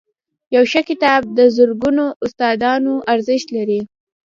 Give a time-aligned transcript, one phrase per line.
[0.55, 3.81] •یو ښه کتاب د زرګونو استادانو ارزښت لري.